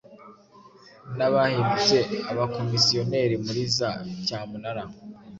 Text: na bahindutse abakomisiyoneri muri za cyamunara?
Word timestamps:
na 1.17 1.27
bahindutse 1.33 1.97
abakomisiyoneri 2.31 3.35
muri 3.45 3.61
za 3.77 3.89
cyamunara? 4.25 4.83